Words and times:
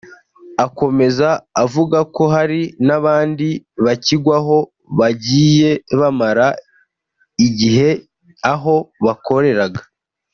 Akomeza 0.65 1.29
avuga 1.63 1.97
ko 2.15 2.23
hari 2.35 2.61
n’abandi 2.87 3.47
bakigwaho 3.85 4.57
bagiye 4.99 5.71
bamara 5.99 6.47
igihe 7.47 7.89
aho 8.53 8.75
bakoreraga 9.05 9.81